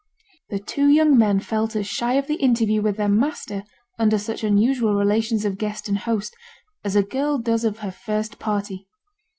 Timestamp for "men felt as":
1.15-1.85